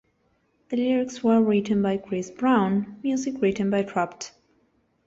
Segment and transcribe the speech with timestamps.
[0.69, 4.31] The lyrics were written by Chris Brown, music written by Trapt.